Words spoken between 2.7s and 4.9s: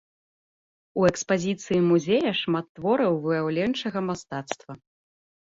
твораў выяўленчага мастацтва.